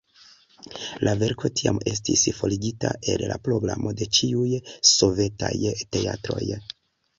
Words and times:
La 1.07 1.11
verko 1.23 1.51
tiam 1.61 1.81
estis 1.91 2.23
forigita 2.39 2.95
el 3.13 3.25
la 3.33 3.37
programo 3.49 3.93
de 4.01 4.09
ĉiuj 4.21 4.49
sovetaj 4.95 5.55
teatroj. 5.99 6.45